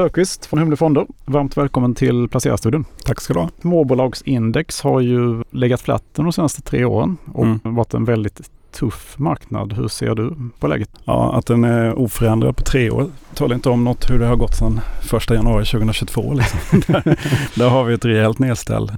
[0.00, 1.06] Löfqvist från Humle Fonder.
[1.24, 2.84] Varmt välkommen till Placerarstudion.
[3.04, 3.50] Tack ska du ha.
[3.60, 7.60] Småbolagsindex har ju legat flatt de senaste tre åren och Mm.
[7.62, 9.72] varit en väldigt tuff marknad.
[9.72, 10.90] Hur ser du på läget?
[11.04, 14.36] Ja, att den är oförändrad på tre år talar inte om något hur det har
[14.36, 14.80] gått sedan
[15.16, 16.32] 1 januari 2022.
[16.32, 16.80] Liksom.
[16.86, 17.02] där,
[17.58, 18.92] där har vi ett rejält nedställ.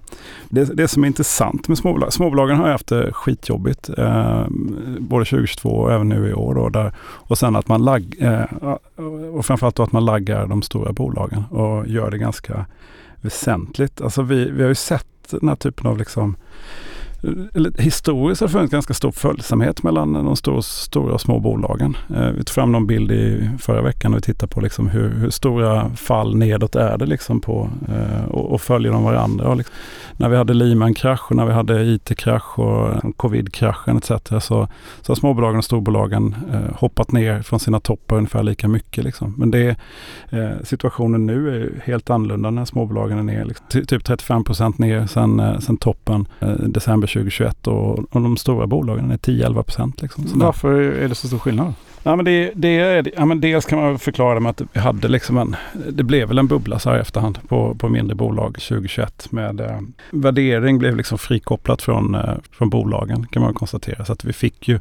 [0.49, 4.47] Det, det som är intressant med småbolag, småbolagen har ju haft det skitjobbigt eh,
[4.99, 6.55] både 2022 och även nu i år.
[6.55, 8.45] Då, där, och sen att man lag, eh,
[9.33, 12.67] och framförallt att man laggar de stora bolagen och gör det ganska
[13.21, 14.01] väsentligt.
[14.01, 16.37] Alltså vi, vi har ju sett den här typen av liksom
[17.79, 21.97] historiskt har det funnits ganska stor följsamhet mellan de stora, stora och små bolagen.
[22.17, 25.11] Eh, vi tog fram någon bild i förra veckan och vi tittade på liksom hur,
[25.11, 29.49] hur stora fall nedåt är det liksom på, eh, och, och följer de varandra.
[29.49, 29.75] Och liksom,
[30.17, 34.11] när vi hade Lehman-krasch och när vi hade IT-krasch och eh, covid-kraschen etc.
[34.29, 34.69] Så, så
[35.09, 39.05] har småbolagen och storbolagen eh, hoppat ner från sina toppar ungefär lika mycket.
[39.05, 39.35] Liksom.
[39.39, 39.77] Men det,
[40.31, 43.45] eh, situationen nu är helt annorlunda när småbolagen är ner.
[43.45, 48.37] Liksom, typ 35 procent ner sen, eh, sen toppen eh, december 2021 och, och de
[48.37, 50.03] stora bolagen är 10-11 procent.
[50.03, 50.25] Liksom.
[50.35, 51.75] Varför är det så stor skillnad?
[52.07, 54.81] Nej, men det, det är, ja, men dels kan man förklara det med att vi
[54.81, 55.57] hade liksom en,
[55.91, 59.61] det blev väl en bubbla så här i efterhand på, på mindre bolag 2021 med
[59.61, 64.05] eh, värdering blev liksom frikopplat från, eh, från bolagen kan man konstatera.
[64.05, 64.79] Så att vi fick ju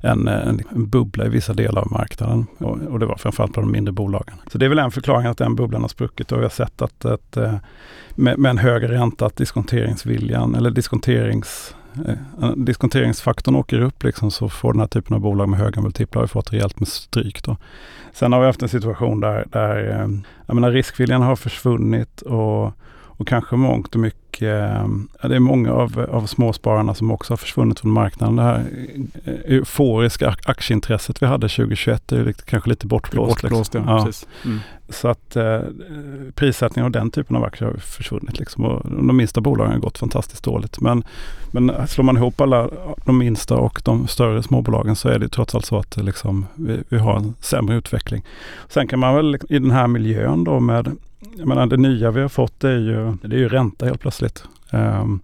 [0.00, 3.54] en, eh, en, en bubbla i vissa delar av marknaden och, och det var framförallt
[3.54, 4.34] på de mindre bolagen.
[4.52, 6.82] Så det är väl en förklaring att den bubblan har spruckit och vi har sett
[6.82, 7.54] att, att eh,
[8.14, 11.74] med, med en högre ränta att diskonteringsviljan eller diskonterings
[12.06, 15.82] Eh, eh, diskonteringsfaktorn åker upp liksom, så får den här typen av bolag med höga
[15.82, 17.44] multiplar fått rejält med stryk.
[17.44, 17.56] Då.
[18.12, 20.08] Sen har vi haft en situation där, där eh,
[20.46, 22.72] jag menar, riskviljan har försvunnit och,
[23.22, 27.36] och kanske mångt och mycket, eh, det är många av, av småspararna som också har
[27.36, 28.36] försvunnit från marknaden.
[28.36, 28.64] Det här
[29.24, 33.42] eh, euforiska aktieintresset vi hade 2021 är kanske lite bortblåst.
[33.42, 33.90] Bortblåst, liksom.
[33.90, 34.06] ja.
[34.06, 34.48] Ja.
[34.48, 34.60] Mm.
[34.88, 35.60] Så att eh,
[36.34, 38.38] prissättningen av den typen av aktier har försvunnit.
[38.38, 38.64] Liksom.
[38.64, 40.80] Och de minsta bolagen har gått fantastiskt dåligt.
[40.80, 41.04] Men,
[41.50, 42.68] men slår man ihop alla
[43.04, 46.82] de minsta och de större småbolagen så är det trots allt så att liksom, vi,
[46.88, 48.24] vi har en sämre utveckling.
[48.68, 50.96] Sen kan man väl i den här miljön då med,
[51.36, 54.44] jag menar det nya vi har fått är ju, det är ju ränta helt plötsligt.
[54.70, 55.20] Ehm,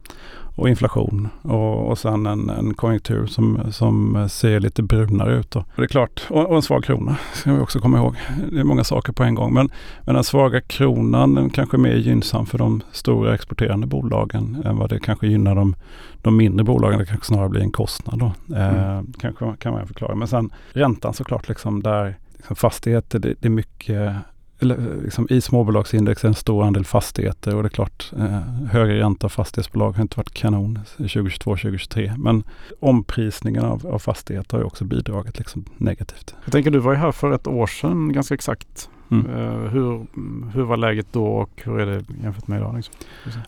[0.58, 5.50] och inflation och, och sen en, en konjunktur som, som ser lite brunare ut.
[5.50, 5.60] Då.
[5.60, 8.16] Och det är klart, och, och en svag krona ska vi också komma ihåg.
[8.50, 9.54] Det är många saker på en gång.
[9.54, 9.70] Men,
[10.04, 14.76] men den svaga kronan den kanske är mer gynnsam för de stora exporterande bolagen än
[14.76, 15.74] vad det kanske gynnar de,
[16.22, 16.98] de mindre bolagen.
[16.98, 18.54] Det kanske snarare blir en kostnad då.
[18.56, 20.14] Eh, kanske kan man förklara.
[20.14, 24.12] Men sen räntan såklart, liksom där liksom fastigheter, det, det är mycket
[24.60, 29.92] liksom i småbolagsindex en stor andel fastigheter och det är klart eh, högre ränta fastighetsbolag
[29.92, 32.14] har inte varit kanon 2022-2023.
[32.18, 32.42] Men
[32.80, 36.34] omprisningen av, av fastigheter har ju också bidragit liksom negativt.
[36.44, 38.90] Jag tänker du var ju här för ett år sedan ganska exakt.
[39.10, 39.26] Mm.
[39.26, 40.06] Eh, hur,
[40.54, 42.76] hur var läget då och hur är det jämfört med idag?
[42.76, 42.94] Liksom?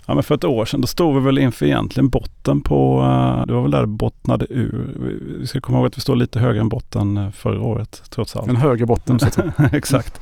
[0.07, 3.47] Ja, men för ett år sedan då stod vi väl inför egentligen botten på, eh,
[3.47, 4.89] det var väl där det bottnade ur.
[5.01, 8.03] Vi- Vi ska komma ihåg att vi står lite högre än botten eh, förra året
[8.11, 8.49] trots allt.
[8.49, 9.53] En högre botten så att säga.
[9.73, 10.21] Exakt.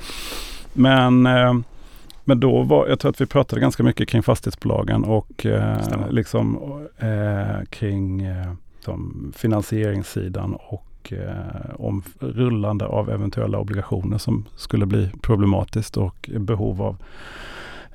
[0.79, 1.55] Men, eh,
[2.25, 6.11] men då var, jag tror att vi pratade ganska mycket kring fastighetsbolagen och eh, Stämmer.
[6.11, 6.59] liksom
[6.99, 8.27] eh, kring
[8.81, 10.85] som finansieringssidan och
[11.77, 16.97] om rullande av eventuella obligationer som skulle bli problematiskt och behov av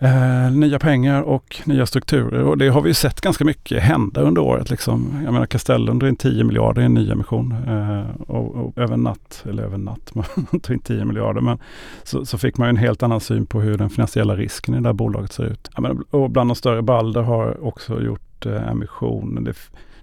[0.03, 4.21] Eh, nya pengar och nya strukturer och det har vi ju sett ganska mycket hända
[4.21, 4.69] under året.
[4.69, 5.21] Liksom.
[5.23, 8.97] Jag menar Castellum drar in 10 miljarder i en ny emission eh, och, och över
[8.97, 10.25] natt, eller över natt, man
[10.61, 11.57] tar in 10 miljarder men
[12.03, 14.79] så, så fick man ju en helt annan syn på hur den finansiella risken i
[14.81, 15.69] det här bolaget ser ut.
[15.77, 19.43] Menar, och bland de större Balder har också gjort eh, emission.
[19.43, 19.55] Det,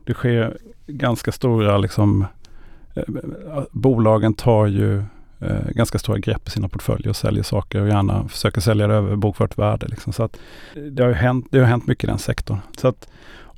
[0.04, 0.56] det sker
[0.86, 2.26] ganska stora liksom,
[2.94, 3.02] eh,
[3.56, 5.02] eh bolagen tar ju
[5.40, 8.94] eh, ganska stora grepp i sina portföljer och säljer saker och gärna försöker sälja det
[8.94, 9.86] över bokfört värde.
[9.88, 10.12] Liksom.
[10.12, 10.36] Så att
[10.90, 12.58] det, har ju hänt, det har hänt mycket i den sektorn.
[12.76, 13.08] Så att,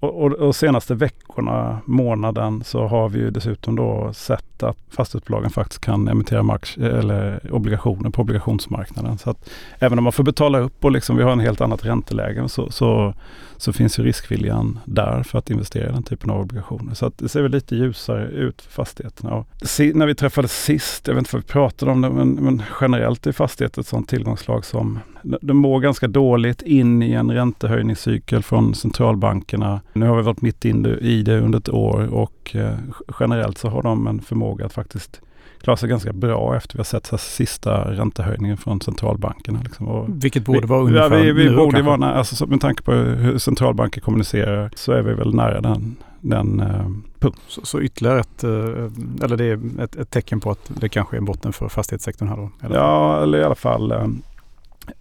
[0.03, 5.51] och, och, och senaste veckorna, månaden, så har vi ju dessutom då sett att fastighetsbolagen
[5.51, 9.19] faktiskt kan emittera mark, eller obligationer på obligationsmarknaden.
[9.19, 11.85] Så att även om man får betala upp och liksom vi har en helt annat
[11.85, 13.15] ränteläge så, så,
[13.63, 16.95] så finns ju riskviljan där för att investera i den typen av obligationer.
[16.95, 19.35] Så att det ser väl lite ljusare ut för fastigheterna.
[19.35, 22.31] Och si, när vi träffades sist, jag vet inte vad vi pratade om det, men,
[22.31, 27.31] men generellt är fastigheter ett sådant tillgångslag som de mår ganska dåligt in i en
[27.31, 29.81] räntehöjningscykel från centralbankerna.
[29.93, 32.79] Nu har vi varit mitt in i det under ett år och eh,
[33.21, 35.21] generellt så har de en förmåga att faktiskt
[35.63, 39.61] klara sig ganska bra efter vi har sett så sista räntehöjningen från centralbankerna.
[39.63, 40.19] Liksom.
[40.21, 42.83] Vilket borde vara vi, ungefär ja, vi, vi nu borde vara alltså, så med tanke
[42.83, 46.87] på hur centralbanker kommunicerar så är vi väl nära den, den eh,
[47.19, 47.39] punkt.
[47.47, 51.17] Så, så ytterligare ett, eh, eller det är ett, ett tecken på att det kanske
[51.17, 52.51] är en botten för fastighetssektorn här då?
[52.63, 52.77] Eller?
[52.77, 54.07] Ja, eller i alla fall eh,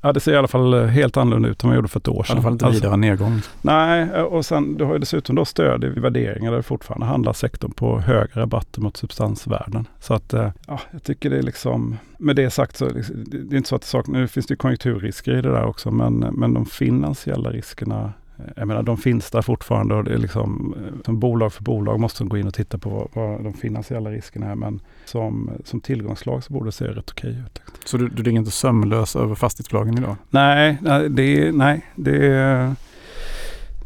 [0.01, 2.07] Ja, det ser i alla fall helt annorlunda ut än vad jag gjorde för ett
[2.07, 2.35] år I sedan.
[2.37, 3.41] alla fall inte Alltså- vidare nedgång.
[3.61, 7.33] Nej, och sen du har ju dessutom då stöd i värderingar där det fortfarande handlar
[7.33, 9.87] sektorn på höga rabatter mot substansvärden.
[9.99, 13.57] Så att eh, ja, jag tycker det är liksom, med det sagt så det är
[13.57, 16.13] inte så att det saknas, nu finns det ju konjunkturrisker i det där också, men,
[16.19, 18.09] men de finansiella riskerna eh,
[18.55, 22.23] jag menar de finns där fortfarande och det är liksom som bolag för bolag måste
[22.23, 24.55] de gå in och titta på vad, vad de finansiella riskerna är.
[24.55, 27.61] Men som, som tillgångslag så borde det se rätt okej ut.
[27.85, 30.15] Så du, du ligger inte sömnlös över fastighetsbolagen idag?
[30.29, 32.75] Nej, nej, det, är- nej det, är-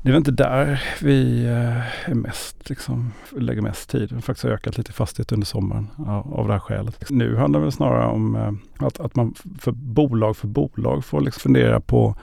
[0.06, 4.10] det är väl inte där vi eh, är mest, liksom, lägger mest tid.
[4.10, 7.10] Vi har faktiskt ökat lite fastighet under sommaren av, av det här skälet.
[7.10, 11.22] Nu handlar det väl snarare om eh, att, att man för bolag för bolag får
[11.22, 12.16] liksom fundera på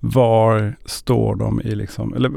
[0.00, 2.32] var står de i liksom, eller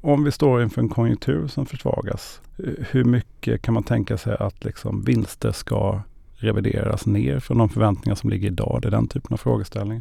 [0.00, 4.36] om vi står inför en konjunktur som försvagas, eh, hur mycket kan man tänka sig
[4.40, 6.00] att liksom vinster ska
[6.40, 8.78] revideras ner från de förväntningar som ligger idag?
[8.82, 9.98] Det är den typen av frågeställning.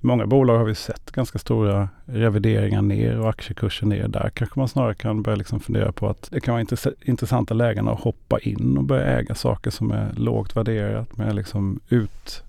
[0.00, 4.08] I många bolag har vi sett ganska stora revideringar ner och aktiekurser ner.
[4.08, 7.54] Där kanske man snarare kan börja liksom fundera på att det kan vara intress- intressanta
[7.54, 12.42] lägen att hoppa in och börja äga saker som är lågt värderat med liksom ut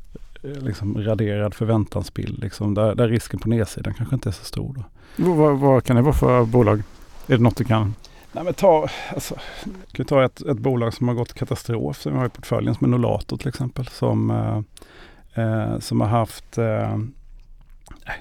[0.43, 2.39] eh, liksom raderad förväntansbild.
[2.39, 4.73] Liksom där, där risken på nedsidan kanske inte är så stor.
[4.75, 4.83] Då.
[5.23, 6.83] Vad, vad, vad kan det vara för bolag?
[7.27, 7.93] Är det något du kan?
[8.37, 9.35] Nej, men ta, alltså,
[9.65, 12.75] kan vi ta ett, ett bolag som har gått katastrof som vi har i portföljen
[12.75, 13.87] som är Nolato till exempel.
[13.87, 16.97] Som, eh, eh som har haft, eh,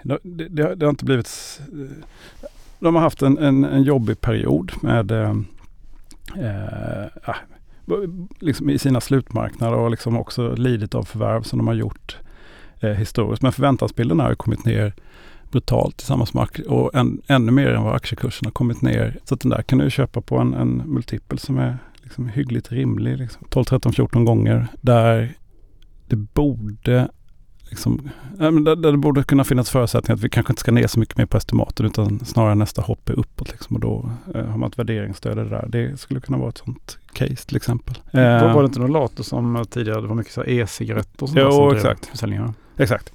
[0.02, 2.48] det, det, det har inte blivit, eh,
[2.78, 5.34] de har haft en, en, en jobbig period med eh,
[6.36, 7.36] eh, ah,
[8.38, 12.18] liksom i sina slutmarknader och liksom också lidit av förvärv som de har gjort
[12.80, 13.42] eh, historiskt.
[13.42, 14.94] Men förväntansbilden har ju kommit ner
[15.50, 19.18] brutalt tillsammans med och än, ännu mer än vad aktiekursen har kommit ner.
[19.24, 22.72] Så att den där kan du köpa på en, en multipel som är liksom hyggligt
[22.72, 23.18] rimlig.
[23.18, 24.66] Liksom 12, 13, 14 gånger.
[24.80, 25.34] Där
[26.06, 27.08] det borde
[27.70, 31.00] liksom, där, där det borde kunna finnas förutsättningar att vi kanske inte ska ner så
[31.00, 33.50] mycket mer på estimaten utan snarare nästa hopp är uppåt.
[33.50, 35.66] Liksom, och då eh, har man ett värderingsstöd i det där.
[35.68, 37.94] Det skulle kunna vara ett sånt case till exempel.
[38.10, 41.76] Eh, var det inte Nolato som tidigare, det var mycket e-cigaretter och sånt Jo, där
[41.76, 42.10] exakt.
[42.76, 43.12] Exakt.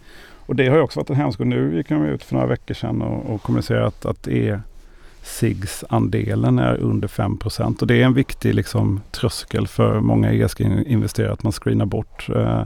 [0.51, 1.43] Och det har ju också varit en hämsko.
[1.43, 6.77] Nu gick de ut för några veckor sedan och, och kommunicerade att, att e-cigs-andelen är
[6.77, 7.39] under 5
[7.81, 12.61] Och det är en viktig liksom, tröskel för många e-investerare att man screenar bort eh,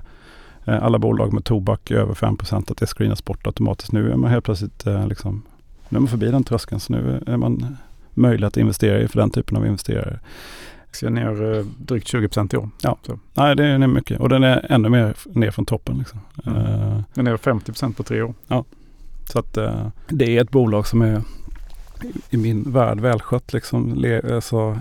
[0.66, 3.92] eh alla bolag med tobak över 5% att det screenas bort automatiskt.
[3.92, 5.42] Nu är man helt plötsligt eh, liksom,
[5.90, 7.78] nu är man förbi den tröskeln så nu är man
[8.14, 10.20] möjlig att investera i för den typen av investerare.
[10.96, 12.70] Ska ner eh, drygt 20 procent i år.
[13.34, 15.98] Nej, det är mycket och den är ännu mer ner från toppen.
[15.98, 16.20] Liksom.
[16.46, 16.58] Mm.
[16.58, 18.34] Eh, Den är 50 procent på tre år.
[19.26, 21.22] Så att eh, det är ett bolag som är
[22.30, 23.54] i min värld välskött.
[23.54, 24.80] Liksom, le, alltså,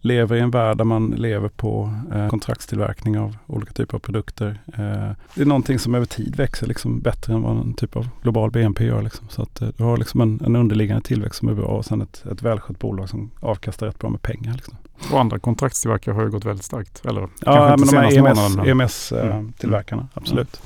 [0.00, 4.58] lever i en värld där man lever på eh, kontraktstillverkning av olika typer av produkter.
[4.66, 8.08] Eh, det är någonting som över tid växer liksom, bättre än vad en typ av
[8.22, 9.02] global BNP gör.
[9.02, 9.26] Liksom.
[9.28, 12.02] Så att eh, du har liksom en, en underliggande tillväxt som är bra och sen
[12.02, 14.54] ett, ett välskött bolag som avkastar rätt bra med pengar.
[14.54, 14.76] Liksom.
[15.12, 17.06] Och andra kontraktstillverkare har ju gått väldigt starkt.
[17.06, 20.10] Eller Ja, kanske men de här senaste EMS, månaden, men- EMS-tillverkarna, Mm.
[20.14, 20.60] absolut.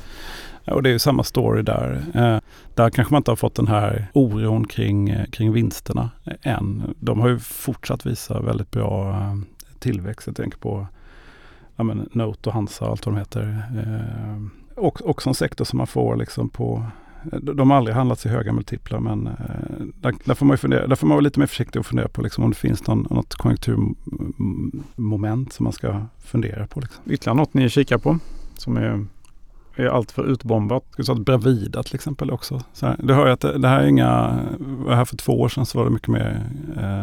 [0.64, 2.04] Ja, och det är ju samma story där.
[2.14, 2.38] Eh,
[2.74, 6.94] där kanske man inte har fått den här oron kring, eh, kring vinsterna eh, än.
[6.98, 9.36] De har ju fortsatt visa väldigt bra eh,
[9.78, 10.26] tillväxt.
[10.26, 10.86] Jag tänker på
[11.76, 13.62] ja, men Note och Hansa och allt vad de heter.
[13.76, 16.86] Eh, och, också en sektor som man får liksom på
[17.42, 19.32] de har aldrig handlats i höga multiplar men eh,
[20.00, 22.08] där, där, får man ju fundera, där får man vara lite mer försiktig och fundera
[22.08, 26.80] på liksom, om det finns någon, något konjunkturmoment som man ska fundera på.
[26.80, 27.02] Liksom.
[27.06, 28.18] Ytterligare något ni kikar på
[28.58, 29.06] som är,
[29.76, 30.84] är allt för utbombat.
[30.96, 32.60] Vi säga att Bravida till exempel också.
[32.72, 34.40] Så här, du hör ju att det, det här är inga,
[34.88, 37.02] här för två år sedan så var det mycket mer eh,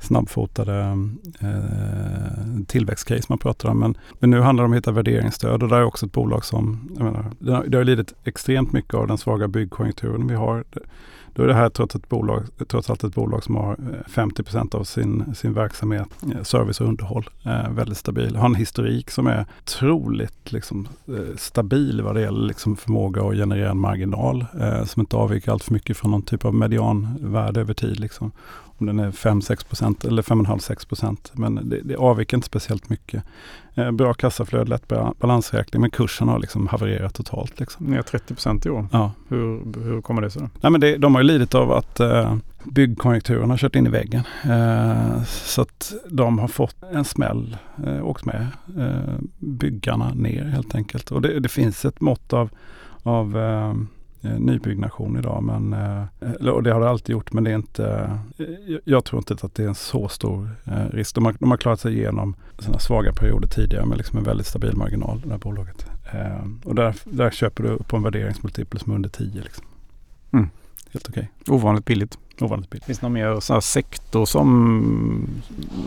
[0.00, 0.98] snabbfotade
[1.40, 3.78] eh, tillväxtcase man pratar om.
[3.78, 6.44] Men, men nu handlar det om att hitta värderingsstöd och där är också ett bolag
[6.44, 10.34] som, jag menar, det har, det har lidit extremt mycket av den svaga byggkonjunkturen vi
[10.34, 10.64] har.
[11.34, 14.74] Då är det här trots, ett bolag, trots allt ett bolag som har eh, 50%
[14.74, 18.36] av sin, sin verksamhet, eh, service och underhåll, eh, väldigt stabil.
[18.36, 23.34] Har en historik som är otroligt liksom, eh, stabil vad det gäller liksom, förmåga att
[23.34, 27.60] generera en marginal eh, som inte avviker allt för mycket från någon typ av medianvärde
[27.60, 28.00] över tid.
[28.00, 28.32] Liksom.
[28.80, 33.22] Om den är 5-6 eller 5,5-6 Men det, det avviker inte speciellt mycket.
[33.74, 37.60] Eh, bra kassaflöde, lätt ba- balansräkning men kursen har liksom havererat totalt.
[37.60, 37.86] Liksom.
[37.86, 38.86] Ner 30 procent i år.
[38.92, 39.12] Ja.
[39.28, 40.42] Hur, hur kommer det sig?
[40.60, 43.90] Nej, men det, de har ju lidit av att eh, byggkonjunkturen har kört in i
[43.90, 44.22] väggen.
[44.44, 47.56] Eh, så att de har fått en smäll,
[47.86, 48.46] eh, åkt med
[48.78, 51.10] eh, byggarna ner helt enkelt.
[51.10, 52.50] Och det, det finns ett mått av,
[53.02, 53.74] av eh,
[54.22, 55.42] Eh, nybyggnation idag.
[55.42, 58.46] Men, eh, och det har det alltid gjort men det är inte, eh,
[58.84, 60.48] jag- tror inte att det är en så stor
[60.92, 61.14] risk.
[61.14, 64.46] De har, de har klarat sig igenom sina svaga perioder tidigare med liksom en väldigt
[64.46, 65.86] stabil marginal, det här bolaget.
[66.64, 69.42] Och där, där köper du på en värderingsmultipel som är under 10.
[69.42, 69.64] Liksom.
[70.32, 70.48] Mm.
[70.92, 71.30] Helt okej.
[71.48, 72.18] Ovanligt billigt.
[72.40, 72.84] Ovanligt billigt.
[72.84, 75.28] Finns det någon mer så sektor som...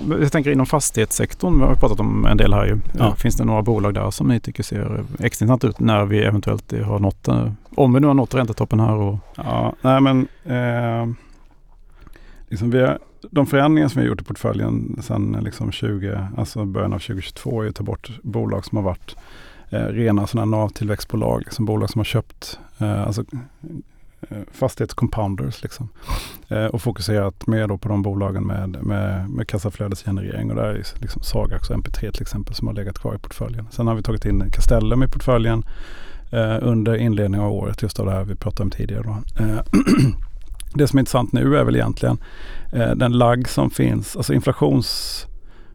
[0.10, 2.78] Jag tänker inom fastighetssektorn, vi har pratat om en del här ju.
[2.98, 3.16] Ja.
[3.16, 7.00] Finns det några bolag där som ni tycker ser extra ut när vi eventuellt har
[7.00, 9.18] nått, eh, om vi nu har nått räntetoppen här och...
[9.36, 11.14] Ja, nej men eh,
[12.50, 13.00] liksom vi har,
[13.32, 17.64] de förändringar som vi har gjort i portföljen sedan liksom 20, alltså början av 2022
[17.64, 19.16] är att ta bort bolag som har varit
[19.70, 23.38] eh, rena sådana nav-tillväxtbolag, liksom bolag som har köpt eh, alltså, eh,
[24.30, 25.90] Eh, fastighetscompounders liksom.
[26.48, 30.86] Eh, och fokuserat mer då på de bolagen med, med, med kassaflödesgenerering och där är
[31.02, 33.68] liksom Sagax och MP3 till exempel som har legat kvar i portföljen.
[33.72, 35.64] Sen har vi tagit in Castellum i portföljen
[36.32, 39.04] eh, under inledningen av året just av det här vi pratade om tidigare.
[39.04, 39.44] Då.
[39.44, 39.60] Eh,
[40.74, 42.18] det som är intressant nu är väl egentligen
[42.72, 45.28] eh, den lagg som finns, alltså inflations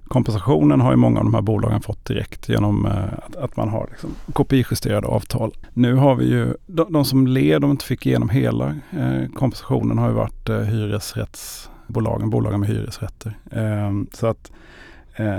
[0.09, 3.69] inflationskompensationen har ju många av de här bolagen fått direkt genom eh, att, att man
[3.69, 5.53] har liksom kopijusterade avtal.
[5.75, 9.99] Nu har vi ju, de, de som led och inte fick igenom hela eh, kompensationen
[9.99, 13.37] har ju varit eh, hyresrättsbolagen, bolagen med hyresrätter.
[13.51, 14.51] Eh, så att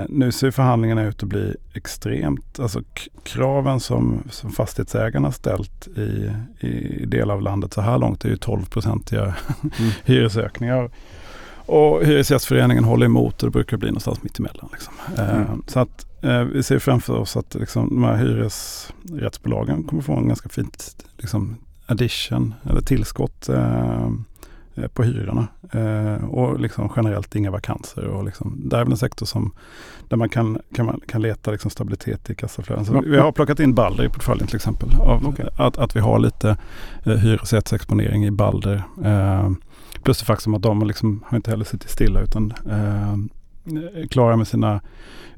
[0.08, 2.80] nu ser förhandlingarna ut att bli extremt, alltså
[3.22, 6.32] kraven som, som fastighetsägarna ställt i,
[6.66, 9.92] i delar av landet så här långt är ju 12-procentiga Mm.
[10.04, 10.90] hyresökningar.
[11.70, 14.68] Och Hyresgästföreningen håller emot och det brukar bli någonstans mitt emellan.
[14.72, 14.94] Liksom.
[15.18, 15.62] Eh, Mm.
[15.66, 20.28] så att eh, vi ser framför oss att liksom, de här hyresrättsbolagen kommer få en
[20.28, 24.10] ganska fint liksom, addition eller tillskott eh,
[24.94, 25.48] på hyrorna.
[25.72, 28.04] Eh, och liksom generellt inga vakanser.
[28.04, 29.52] Och liksom, det är väl en sektor som,
[30.08, 32.84] där man kan, kan, man, kan leta liksom stabilitet i kassaflöden.
[32.84, 34.88] Så vi har plockat in Balder i portföljen till exempel.
[35.00, 35.48] Av, Okej.
[35.56, 36.56] att, att vi har lite
[37.06, 38.82] eh, hyresrättsexponering i Balder.
[39.04, 39.50] Eh,
[40.02, 43.16] plus det faktum att de liksom har inte heller suttit stilla utan eh,
[44.08, 44.80] klara med sina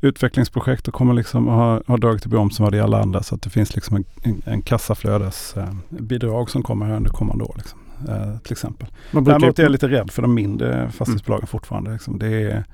[0.01, 3.23] utvecklingsprojekt och kommer liksom ha, ha dragit i bromsen vad det alla andra.
[3.23, 7.45] Så att det finns liksom en, en, en kassaflödesbidrag eh, som kommer här under kommande
[7.45, 7.55] år.
[7.57, 7.79] Liksom,
[8.09, 8.89] eh, till exempel.
[9.11, 11.93] Däremot är jag lite rädd för de mindre fastighetsbolagen fortfarande.
[11.93, 12.19] Liksom.
[12.19, 12.65] Det är,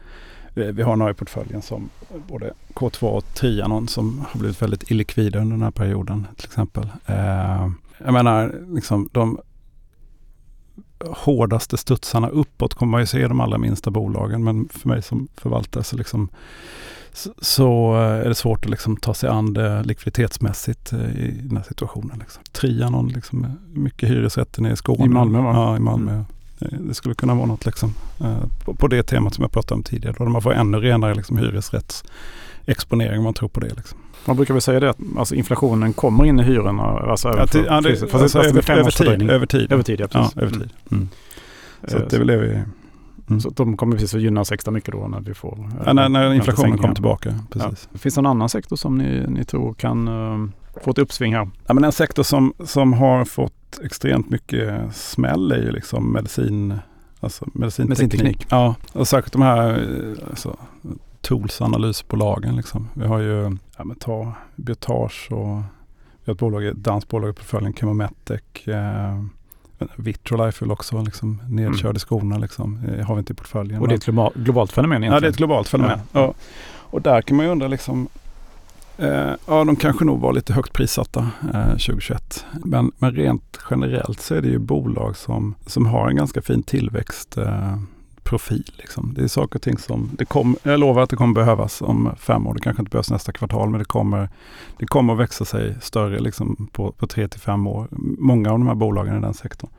[0.54, 1.90] vi, vi har några i portföljen som
[2.28, 6.88] både K2 och Trianon som har blivit väldigt illikvida under den här perioden till exempel.
[7.06, 7.68] Eh,
[8.04, 9.38] jag menar, liksom, de
[11.10, 14.44] hårdaste studsarna uppåt kommer man ju se i de allra minsta bolagen.
[14.44, 16.28] Men för mig som förvaltare så, liksom,
[17.38, 21.56] så, eh, är det svårt att liksom ta sig an det likviditetsmässigt eh, i den
[21.56, 22.18] här situationen.
[22.18, 22.42] Liksom.
[22.52, 25.04] Trianon, liksom, mycket hyresrätter nere i Skåne.
[25.04, 25.52] I Malmö, va?
[25.54, 26.22] Ja, i Malmö.
[26.60, 29.82] Eh, Det skulle kunna vara något liksom, eh, på, det temat som jag pratade om
[29.82, 30.14] tidigare.
[30.18, 31.38] Då man får ännu renare liksom,
[32.68, 33.74] hyresrättsexponering om man tror på det.
[33.76, 33.98] Liksom.
[34.24, 36.82] man brukar väl säga det att alltså, inflationen kommer in i hyrorna.
[36.82, 39.30] Alltså, Ja, till, ja, det, fast- fast över, tid.
[39.30, 39.72] Över tid.
[39.72, 40.06] Över tid, ja.
[40.12, 40.36] Ja, precis.
[40.36, 40.70] över tid.
[40.90, 41.08] Mm.
[41.88, 42.62] Så Eh, det är väl det vi...
[43.28, 43.40] Mm.
[43.40, 45.58] Så de kommer precis att gynnas extra mycket då när vi får...
[45.58, 47.38] eh, Ja, när, när inflationen kommer tillbaka.
[47.52, 47.88] Precis.
[47.92, 47.98] Ja.
[47.98, 50.48] Finns det någon annan sektor som ni, ni tror kan uh,
[50.84, 51.50] få ett uppsving här?
[51.66, 56.78] Ja, men en sektor som, som har fått extremt mycket smäll är ju liksom medicin,
[57.20, 57.88] alltså medicinteknik.
[57.98, 58.46] Medicinteknik.
[58.50, 59.86] Ja, och särskilt de här
[60.30, 60.56] alltså,
[61.28, 62.56] tools analysbolagen.
[62.56, 62.88] Liksom.
[62.94, 65.56] Vi har ju, ja, men ta Biotage och
[66.24, 68.42] vi har ett bolag, ett danskt bolag i portföljen, Chemometec.
[68.66, 69.24] Eh,
[69.96, 72.38] Vitrolife är också liksom nedkörd i skorna.
[72.38, 72.80] Liksom.
[72.86, 73.70] Det har vi inte i portföljen.
[73.70, 73.82] Mm.
[73.82, 75.14] Och det är ett global, globalt fenomen egentligen.
[75.14, 75.98] Ja, det är ett globalt fenomen.
[76.12, 76.20] Ja.
[76.20, 76.34] Ja.
[76.90, 78.08] Och där kan man ju undra liksom,
[78.98, 82.44] eh, ja de kanske nog var lite högt prissatta eh, 2021.
[82.64, 86.62] Men, men rent generellt så är det ju bolag som, som har en ganska fin
[86.62, 87.36] tillväxt.
[87.36, 87.76] Eh,
[88.28, 88.72] profil.
[88.76, 89.14] Liksom.
[89.14, 92.10] Det är saker och ting som, det kom, jag lovar att det kommer behövas om
[92.18, 92.54] fem år.
[92.54, 94.28] Det kanske inte behövs nästa kvartal men det kommer,
[94.78, 97.88] det kommer att växa sig större liksom, på, på tre till fem år.
[98.18, 99.70] Många av de här bolagen i den sektorn.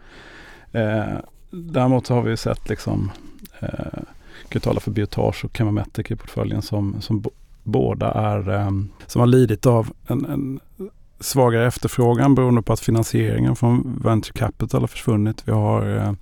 [0.72, 1.18] Eh,
[1.52, 3.12] däremot så har vi sett liksom,
[3.60, 4.02] eh,
[4.50, 7.30] kan tala för Biotage och Chemometric i portföljen som, som bo,
[7.64, 8.72] båda är, eh,
[9.08, 10.60] som har lidit av en, en
[11.20, 15.42] svagare efterfrågan beroende på att finansieringen från venture capital har försvunnit.
[15.46, 16.14] Vi har eh,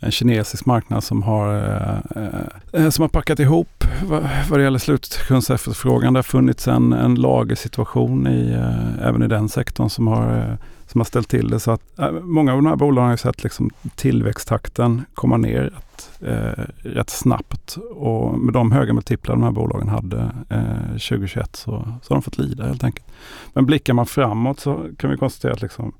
[0.00, 4.78] en kinesisk marknad som har, eh, eh som har packat ihop vad, vad det gäller
[4.78, 6.12] slutkundsefterfrågan.
[6.12, 10.54] Det har funnits en, en lagersituation i, eh, även i den sektorn som har, eh,
[10.88, 11.60] som har ställt till det.
[11.60, 15.62] Så att, eh, många av de här bolagen har ju sett liksom, tillväxttakten komma ner
[15.62, 17.76] rätt, eh, rätt snabbt.
[17.90, 21.70] Och med de höga multiplar de här bolagen hade eh, 2021 så,
[22.02, 23.06] så har de fått lida helt enkelt.
[23.52, 25.92] Men blickar man framåt så kan vi konstatera att liksom,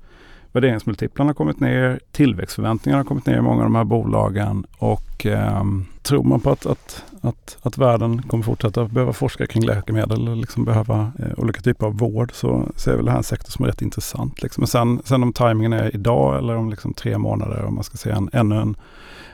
[0.51, 5.25] värderingsmultiplarna har kommit ner, tillväxtförväntningarna har kommit ner i många av de här bolagen och
[5.25, 5.63] eh,
[6.01, 10.37] tror man på att, att, att, att världen kommer fortsätta behöva forska kring läkemedel och
[10.37, 13.51] liksom behöva eh, olika typer av vård så, så är väl det här en sektor
[13.51, 14.41] som är rätt intressant.
[14.41, 14.61] Liksom.
[14.61, 17.97] Men sen, sen om tajmingen är idag eller om liksom tre månader om man ska
[17.97, 18.75] se en, ännu en,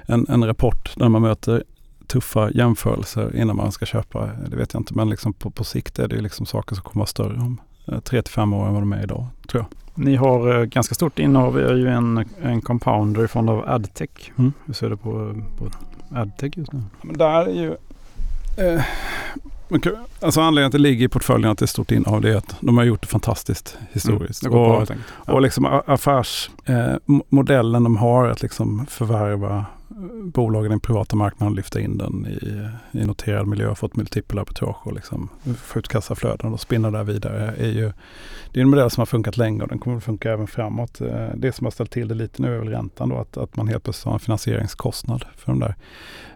[0.06, 1.64] en, en rapport där man möter
[2.08, 4.94] tuffa jämförelser innan man ska köpa, det vet jag inte.
[4.94, 7.60] Men liksom på, på sikt är det liksom saker som kommer att vara större om
[8.04, 9.68] tre till fem år än vad de är idag, tror jag.
[10.06, 14.32] Ni har eh, ganska stort innehav, är ju en, en compounder i form av Adtech.
[14.38, 14.54] Mm.
[14.66, 15.70] Hur ser du på, på
[16.16, 16.82] Adtech just nu?
[17.02, 17.76] Men där är ju...
[18.58, 18.82] Eh,
[20.20, 22.56] alltså anledningen att det ligger i portföljen att det är stort innehav det är att
[22.60, 24.44] de har gjort det fantastiskt historiskt.
[24.44, 24.96] Mm, det går och, bra.
[25.26, 25.34] Ja.
[25.34, 29.66] och liksom affärsmodellen de har att liksom förvärva
[30.24, 33.96] bolagen i den privata marknaden och lyfta in den i, i noterad miljö och fått
[33.96, 37.92] multipel arbitrage och liksom få ut kassaflöden och spinna där vidare är ju
[38.52, 41.02] det är en modell som har funkat länge och den kommer att funka även framåt.
[41.02, 43.56] Eh, det som har ställt till det lite nu är väl räntan då, att, att
[43.56, 45.76] man helt plötsligt har en finansieringskostnad för de där.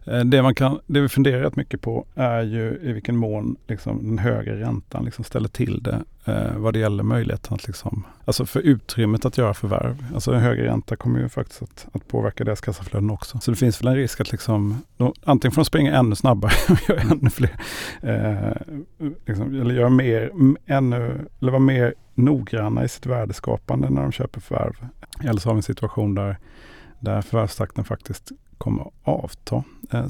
[0.09, 3.55] Eh, det, man kan, det vi funderar rätt mycket på är ju i vilken mån
[3.67, 8.05] liksom, den högre räntan liksom ställer till det eh, vad det gäller möjligheten att liksom,
[8.25, 10.05] alltså för utrymmet att göra förvärv.
[10.13, 13.39] Alltså en högre ränta kommer ju faktiskt att, att påverka deras kassaflöden också.
[13.39, 16.51] Så det finns väl en risk att liksom, de, antingen får de springa ännu snabbare
[16.69, 17.55] och göra ännu fler,
[18.01, 18.77] eh,
[19.25, 20.31] liksom, eller göra mer,
[20.65, 24.87] ännu, eller vara mer noggranna i sitt värdeskapande när de köper förvärv.
[25.23, 26.37] Eller så har vi en situation där,
[26.99, 29.63] där förvärvstakten faktiskt kommer att avta.
[29.91, 30.05] Eh,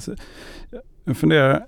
[1.03, 1.65] jag funderar,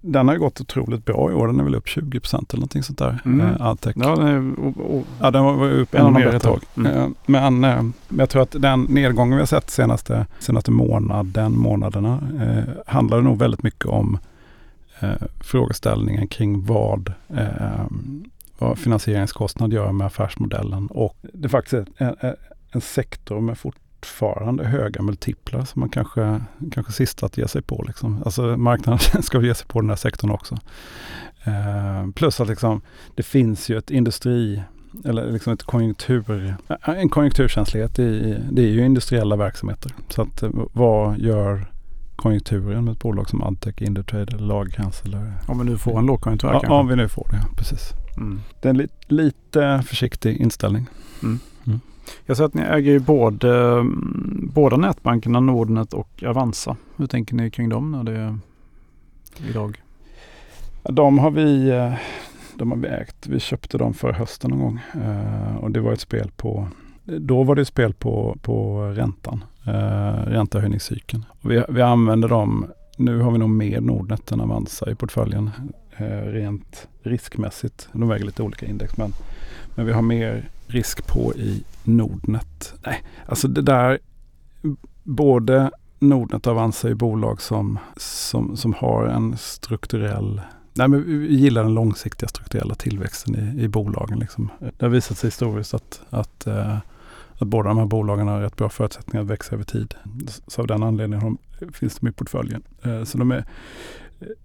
[0.00, 1.46] den har gått otroligt bra i år.
[1.46, 3.20] Den är väl upp 20 procent eller någonting sånt där.
[3.24, 3.40] Mm.
[3.40, 3.94] Eh, Adtech.
[3.96, 6.60] Ja, den, är, och, och, Ja, den var upp ännu mer ett tag.
[6.76, 6.92] Mm.
[6.92, 12.22] Eh, Men, men jag tror att den nedgången vi har sett senaste, senaste månaden, månaderna
[12.42, 14.18] eh, handlar nog väldigt mycket om
[15.00, 17.86] eh, frågeställningen kring vad, eh,
[18.58, 20.86] vad finansieringskostnad gör med affärsmodellen.
[20.86, 22.34] Och det är faktiskt en, en,
[22.70, 23.58] en sektor med
[24.04, 26.40] fortfarande höga multiplar som man kanske,
[26.72, 27.84] kanske sista att ge sig på.
[27.86, 28.22] Liksom.
[28.24, 30.58] Alltså marknaden ska ge sig på den här sektorn också.
[31.44, 32.80] Eh, plus att liksom,
[33.14, 34.62] det finns ju ett industri
[35.04, 39.92] eller liksom ett konjunktur, en konjunkturkänslighet i, det är ju industriella verksamheter.
[40.08, 41.70] Så att eh, vad gör
[42.16, 45.02] konjunkturen med ett bolag som Adtech, Indutrade eller Lagercrantz?
[45.04, 46.72] Eller, om vi nu får en lågkonjunktur ja, kanske.
[46.72, 47.92] om vi nu får det, precis.
[48.16, 48.40] Mm.
[48.60, 50.88] Det är en li, lite försiktig inställning.
[52.26, 53.84] Jag ser att ni äger ju både, eh,
[54.54, 56.76] båda nätbankerna Nordnet och Avanza.
[56.96, 58.38] Hur tänker ni kring dem när det är
[59.50, 59.82] idag?
[60.82, 61.94] De har vi, eh,
[62.54, 63.26] de har vi ägt.
[63.26, 64.80] Vi köpte dem för hösten någon gång.
[65.02, 66.68] Eh, och det var ett spel på,
[67.04, 69.44] då var det ett spel på, på räntan.
[69.66, 71.24] Eh, räntehöjningscykeln.
[71.42, 75.50] Och vi, vi använder dem, nu har vi nog mer Nordnet än Avanza i portföljen.
[75.96, 77.88] Eh, rent riskmässigt.
[77.92, 79.12] De väger lite olika index men,
[79.74, 82.74] men vi har mer risk på i Nordnet.
[82.86, 83.98] Nej, alltså det där,
[85.02, 90.40] både Nordnet och Avanza är bolag som, som, som har en strukturell
[90.76, 94.18] Nej, men vi gillar den långsiktiga strukturella tillväxten i, i bolagen.
[94.18, 94.50] Liksom.
[94.58, 96.78] Det har visat sig historiskt att, att, eh,
[97.38, 99.94] att båda de här bolagen har rätt bra förutsättningar att växa över tid.
[100.46, 102.62] Så av den anledningen har de, finns de i portföljen.
[102.82, 103.44] Eh, så de är,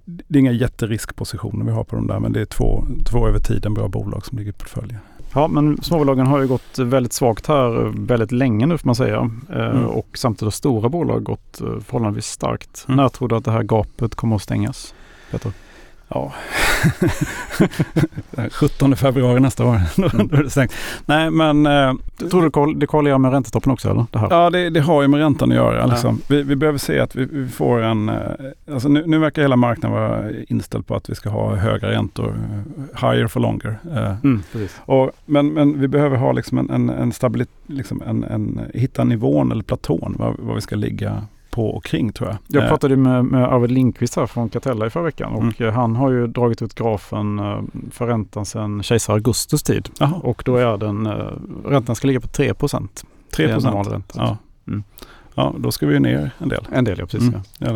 [0.05, 3.39] det är inga jätteriskpositioner vi har på dem där, men det är två, två över
[3.39, 4.99] tiden bra bolag som ligger i portföljen.
[5.33, 9.31] Ja, men småbolagen har ju gått väldigt svagt här väldigt länge nu får man säga.
[9.49, 9.85] Eh, Mm.
[9.85, 12.85] Och samtidigt har stora bolag gått eh, förhållandevis starkt.
[12.87, 12.97] Mm.
[12.97, 14.93] När tror du att det här gapet kommer att stängas?
[15.31, 15.51] Peter?
[16.09, 16.33] Ja,
[18.51, 19.81] 17 februari nästa år.
[20.29, 20.73] Då är det stängt.
[21.05, 21.93] Nej, men eh,
[22.31, 24.05] Tror du koll- det korrelerar med räntetoppen också eller?
[24.11, 24.27] Det här?
[24.31, 25.85] Ja, det, det har ju med räntan att göra.
[25.85, 26.21] Liksom.
[26.27, 28.09] Vi, vi behöver se att vi, vi får en...
[28.09, 28.15] eh,
[28.73, 32.35] Alltså nu, nu verkar hela marknaden vara inställd på att vi ska ha höga räntor.
[32.95, 33.79] Higher for longer.
[33.91, 34.15] eh.
[34.23, 34.43] Mm.
[34.79, 39.03] Och, men, men vi behöver ha liksom en, en, en stabilitet, liksom en, en, hitta
[39.03, 42.37] nivån eller platån vad, vad vi ska ligga på och kring tror jag.
[42.47, 45.53] Jag Eh, pratade med, med Arvid Lindqvist här från Catella i förra veckan och Mm.
[45.59, 49.89] eh, han har ju dragit ut grafen eh, för räntan sedan kejsar Augustus tid.
[49.99, 51.07] Jaha, Och då är den,
[51.65, 53.05] räntan ska ligga på 3 procent.
[53.35, 54.13] 3 Det är procent.
[54.17, 54.37] Ja.
[54.67, 54.83] Mm.
[55.35, 56.67] ja, då ska vi ju ner en del.
[56.71, 57.29] En del ja, precis.
[57.29, 57.41] Mm.
[57.57, 57.67] Ja.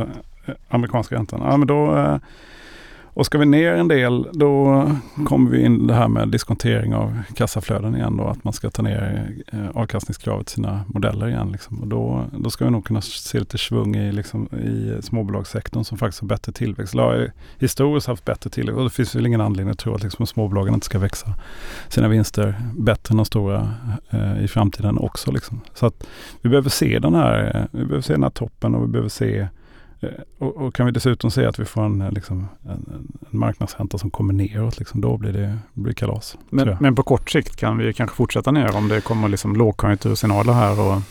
[0.46, 1.42] Eh, amerikanska räntan.
[1.44, 2.20] Ja, men då,
[3.14, 4.88] och ska vi ner en del då
[5.26, 8.28] kommer vi in det här med diskontering av kassaflöden igen då.
[8.28, 11.52] Att man ska ta ner eh, avkastningskravet i sina modeller igen.
[11.52, 11.82] Liksom.
[11.82, 15.98] Och då, då ska vi nog kunna se lite svung i, liksom, i småbolagssektorn som
[15.98, 16.94] faktiskt har bättre tillväxt.
[16.94, 18.78] Eller har historiskt haft bättre tillväxt.
[18.78, 21.34] Och det finns väl ingen anledning att tro att liksom, småbolagen inte ska växa
[21.90, 23.74] sina vinster bättre än de stora
[24.10, 25.32] eh, i framtiden också.
[25.32, 25.62] Liksom.
[25.74, 26.08] Så att
[26.42, 29.10] vi behöver se den här, eh, vi behöver se den här toppen och vi behöver
[29.10, 29.48] se
[30.38, 32.72] och, och kan vi dessutom se att vi får en, eh, liksom, en,
[33.32, 36.38] en marknadsränta som kommer neråt, liksom, då blir det blir kalas.
[36.50, 40.54] Men, men på kort sikt kan vi kanske fortsätta ner om det kommer liksom lågkonjunktursignaler
[40.54, 40.80] här.
[40.80, 41.02] Och,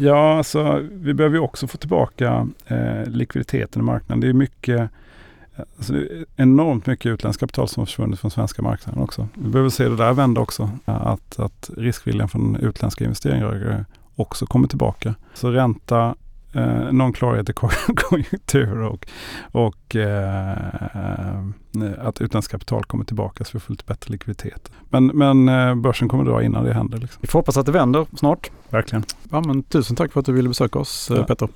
[0.00, 4.20] Ja, alltså, vi behöver ju också få tillbaka eh, likviditeten i marknaden.
[4.20, 4.90] Det är mycket,
[5.76, 9.28] alltså, det är enormt mycket utländskt kapital som har försvunnit från svenska marknaden också.
[9.34, 10.70] Vi behöver se det där vända också.
[10.84, 13.84] Att, att riskviljan från utländska investerare
[14.16, 15.14] också kommer tillbaka.
[15.34, 16.14] Så ränta,
[16.58, 17.52] eh, någon klarhet i
[17.96, 19.06] konjunktur och,
[19.52, 20.56] och eh,
[21.98, 24.70] att utländskt kapital kommer tillbaka så vi får lite bättre likviditet.
[24.88, 26.98] Men, men eh, börsen kommer dra innan det händer.
[26.98, 27.18] Liksom.
[27.22, 28.50] Vi får hoppas att det vänder snart.
[28.70, 29.04] Verkligen.
[29.30, 31.22] Ja, men tusen tack för att du ville besöka oss ja.
[31.22, 31.46] Petter.